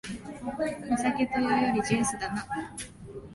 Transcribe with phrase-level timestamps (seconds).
[0.91, 2.47] お酒というよりジュースだな